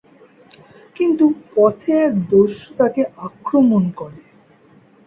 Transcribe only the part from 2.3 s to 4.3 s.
দস্যু তাকে আক্রমণ করে।